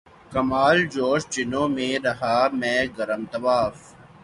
[0.31, 3.75] کمال جوش جنوں میں رہا میں گرم طواف